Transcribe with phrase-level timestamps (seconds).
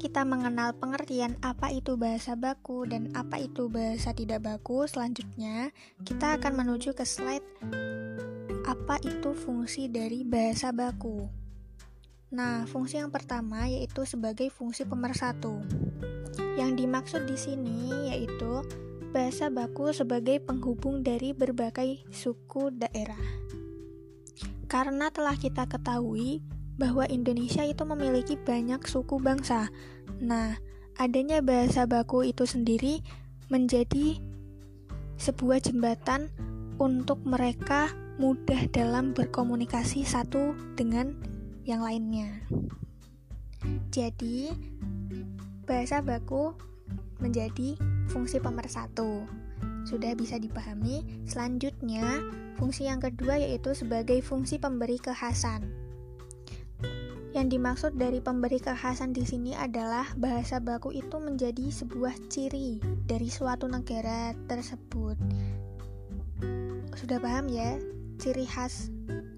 [0.00, 5.68] kita mengenal pengertian apa itu bahasa baku dan apa itu bahasa tidak baku, selanjutnya
[6.08, 7.44] kita akan menuju ke slide
[8.64, 11.28] apa itu fungsi dari bahasa baku.
[12.32, 15.60] Nah, fungsi yang pertama yaitu sebagai fungsi pemersatu.
[16.56, 18.64] Yang dimaksud di sini yaitu
[19.12, 23.20] bahasa baku sebagai penghubung dari berbagai suku daerah.
[24.70, 26.40] Karena telah kita ketahui
[26.80, 29.68] bahwa Indonesia itu memiliki banyak suku bangsa.
[30.16, 30.56] Nah,
[30.96, 33.04] adanya bahasa baku itu sendiri
[33.52, 34.16] menjadi
[35.20, 36.32] sebuah jembatan
[36.80, 41.20] untuk mereka mudah dalam berkomunikasi satu dengan
[41.68, 42.40] yang lainnya.
[43.92, 44.48] Jadi,
[45.68, 46.56] bahasa baku
[47.20, 47.76] menjadi
[48.08, 49.28] fungsi pemersatu.
[49.84, 51.04] Sudah bisa dipahami.
[51.28, 52.24] Selanjutnya,
[52.56, 55.89] fungsi yang kedua yaitu sebagai fungsi pemberi kekhasan.
[57.30, 63.30] Yang dimaksud dari pemberi kekhasan di sini adalah bahasa baku itu menjadi sebuah ciri dari
[63.30, 65.14] suatu negara tersebut.
[66.98, 67.78] Sudah paham ya?
[68.18, 68.90] Ciri khas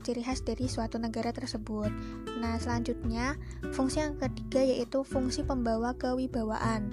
[0.03, 1.89] ciri khas dari suatu negara tersebut.
[2.43, 3.39] Nah, selanjutnya
[3.71, 6.91] fungsi yang ketiga yaitu fungsi pembawa kewibawaan.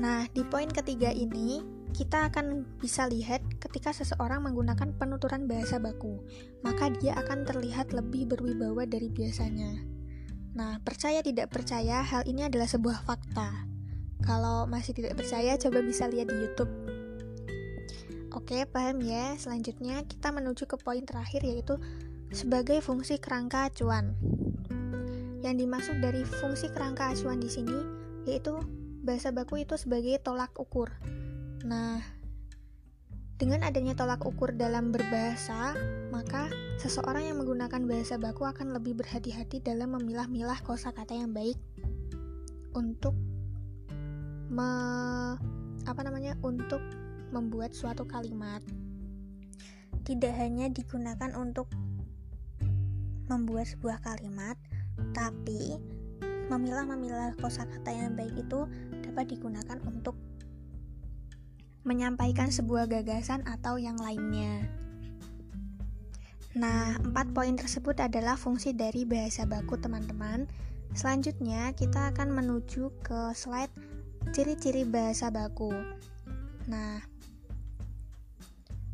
[0.00, 1.60] Nah, di poin ketiga ini
[1.90, 6.22] kita akan bisa lihat ketika seseorang menggunakan penuturan bahasa baku,
[6.64, 9.82] maka dia akan terlihat lebih berwibawa dari biasanya.
[10.54, 13.68] Nah, percaya tidak percaya, hal ini adalah sebuah fakta.
[14.22, 16.72] Kalau masih tidak percaya, coba bisa lihat di YouTube.
[18.30, 19.34] Oke, paham ya?
[19.38, 21.78] Selanjutnya, kita menuju ke poin terakhir, yaitu
[22.30, 24.14] sebagai fungsi kerangka acuan.
[25.40, 28.60] Yang dimaksud dari fungsi kerangka acuan di sini yaitu
[29.00, 30.92] bahasa baku itu sebagai tolak ukur.
[31.60, 32.00] Nah,
[33.36, 35.76] dengan adanya tolak ukur dalam berbahasa,
[36.08, 36.48] maka
[36.80, 41.56] seseorang yang menggunakan bahasa baku akan lebih berhati-hati dalam memilah-milah kosakata yang baik
[42.72, 43.16] untuk
[44.48, 44.70] me,
[45.84, 46.36] apa namanya?
[46.40, 46.80] untuk
[47.32, 48.64] membuat suatu kalimat.
[50.04, 51.68] Tidak hanya digunakan untuk
[53.28, 54.56] membuat sebuah kalimat,
[55.12, 55.76] tapi
[56.50, 58.66] memilah-memilah kosakata yang baik itu
[59.06, 60.18] dapat digunakan untuk
[61.82, 64.68] menyampaikan sebuah gagasan atau yang lainnya.
[66.58, 70.50] Nah, empat poin tersebut adalah fungsi dari bahasa baku, teman-teman.
[70.98, 73.70] Selanjutnya, kita akan menuju ke slide
[74.34, 75.70] ciri-ciri bahasa baku.
[76.66, 76.98] Nah,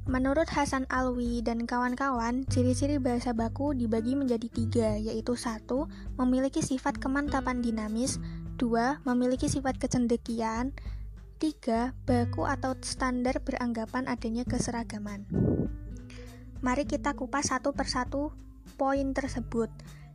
[0.05, 5.89] menurut Hasan Alwi dan kawan-kawan, ciri-ciri bahasa baku dibagi menjadi tiga, yaitu satu,
[6.21, 8.21] memiliki sifat kemantapan dinamis,
[8.61, 10.77] dua, memiliki sifat kecendekiaan,
[11.37, 11.93] 3.
[12.09, 15.29] Baku atau standar beranggapan adanya keseragaman.
[16.65, 18.33] Mari kita kupas satu persatu
[18.81, 19.69] poin tersebut.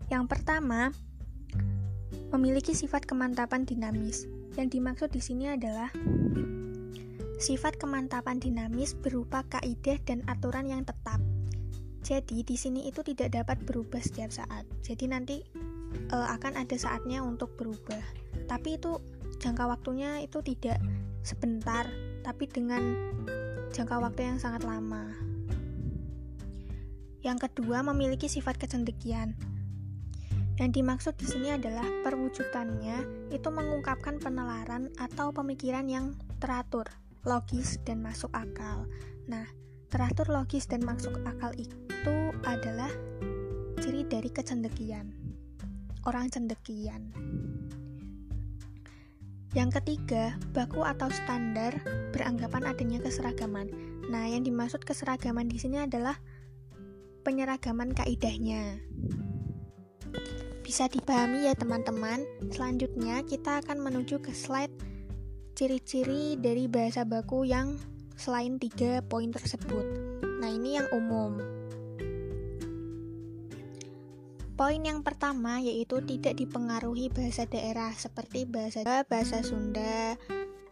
[0.09, 0.89] Yang pertama,
[2.33, 4.25] memiliki sifat kemantapan dinamis.
[4.57, 5.93] Yang dimaksud di sini adalah
[7.37, 11.21] sifat kemantapan dinamis berupa kaidah dan aturan yang tetap.
[12.01, 14.65] Jadi di sini itu tidak dapat berubah setiap saat.
[14.81, 15.37] Jadi nanti
[16.09, 18.01] e, akan ada saatnya untuk berubah.
[18.49, 18.97] Tapi itu
[19.37, 20.81] jangka waktunya itu tidak
[21.21, 21.85] sebentar,
[22.25, 22.81] tapi dengan
[23.71, 25.09] jangka waktu yang sangat lama.
[27.21, 29.37] Yang kedua, memiliki sifat kecendekian.
[30.57, 36.85] Yang dimaksud di sini adalah perwujudannya itu mengungkapkan penelaran atau pemikiran yang teratur,
[37.25, 38.85] logis dan masuk akal.
[39.25, 39.45] Nah,
[39.89, 42.89] teratur logis dan masuk akal itu adalah
[43.81, 45.13] ciri dari kecendekian.
[46.05, 47.13] Orang cendekian.
[49.51, 51.75] Yang ketiga, baku atau standar
[52.15, 53.67] beranggapan adanya keseragaman.
[54.07, 56.15] Nah, yang dimaksud keseragaman di sini adalah
[57.27, 58.79] penyeragaman kaidahnya.
[60.63, 62.23] Bisa dipahami ya teman-teman.
[62.47, 64.71] Selanjutnya kita akan menuju ke slide
[65.51, 67.75] ciri-ciri dari bahasa baku yang
[68.15, 69.83] selain tiga poin tersebut.
[70.39, 71.60] Nah, ini yang umum.
[74.61, 80.13] Poin yang pertama yaitu tidak dipengaruhi bahasa daerah seperti bahasa Jawa, bahasa Sunda,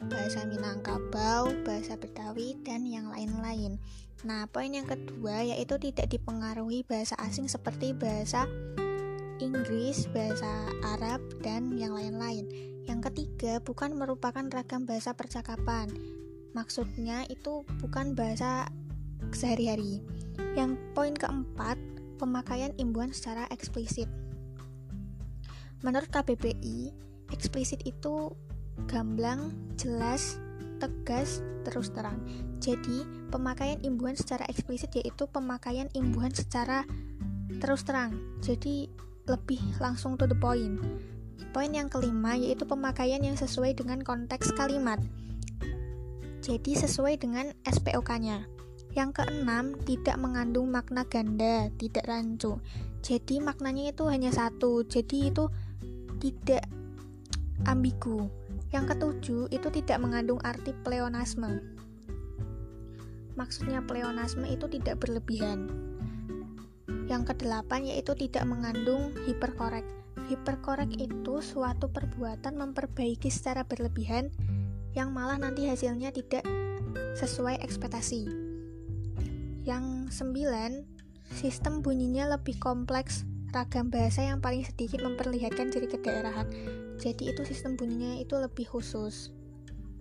[0.05, 3.81] bahasa Minangkabau, bahasa Betawi, dan yang lain-lain.
[4.21, 8.45] Nah, poin yang kedua yaitu tidak dipengaruhi bahasa asing seperti bahasa
[9.41, 12.45] Inggris, bahasa Arab, dan yang lain-lain.
[12.85, 15.89] Yang ketiga, bukan merupakan ragam bahasa percakapan.
[16.53, 18.69] Maksudnya itu bukan bahasa
[19.33, 20.05] sehari-hari.
[20.53, 21.88] Yang poin keempat,
[22.19, 24.11] pemakaian imbuhan secara eksplisit.
[25.79, 26.91] Menurut KBBI,
[27.31, 28.35] eksplisit itu
[28.91, 30.35] gamblang, jelas,
[30.83, 32.19] tegas, terus terang.
[32.59, 36.83] Jadi, pemakaian imbuhan secara eksplisit yaitu pemakaian imbuhan secara
[37.63, 38.11] terus terang.
[38.43, 38.91] Jadi,
[39.23, 40.83] lebih langsung to the point.
[41.55, 44.99] Poin yang kelima yaitu pemakaian yang sesuai dengan konteks kalimat.
[46.43, 48.58] Jadi sesuai dengan SPOK-nya.
[48.97, 52.57] Yang keenam, tidak mengandung makna ganda, tidak rancu.
[53.05, 54.81] Jadi maknanya itu hanya satu.
[54.81, 55.45] Jadi itu
[56.17, 56.65] tidak
[57.69, 58.27] ambigu.
[58.69, 61.61] Yang ketujuh, itu tidak mengandung arti pleonasme.
[63.37, 65.69] Maksudnya pleonasme itu tidak berlebihan.
[67.09, 69.85] Yang kedelapan yaitu tidak mengandung hiperkorek.
[70.29, 74.29] Hiperkorek itu suatu perbuatan memperbaiki secara berlebihan
[74.93, 76.45] yang malah nanti hasilnya tidak
[77.17, 78.48] sesuai ekspektasi.
[79.69, 80.81] Yang sembilan,
[81.29, 83.21] sistem bunyinya lebih kompleks,
[83.53, 86.49] ragam bahasa yang paling sedikit memperlihatkan ciri kedaerahan.
[86.97, 89.29] Jadi itu sistem bunyinya itu lebih khusus,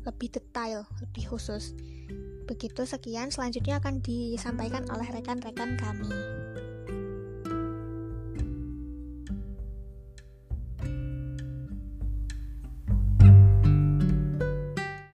[0.08, 1.76] lebih detail, lebih khusus.
[2.48, 6.16] Begitu sekian selanjutnya akan disampaikan oleh rekan-rekan kami.